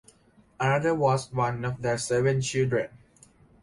[0.59, 2.89] Arthur was one of their seven children.